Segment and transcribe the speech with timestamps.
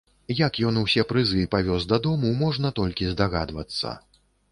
[0.37, 3.93] Як ён усё прызы павёз дадому, можна толькі здагадвацца.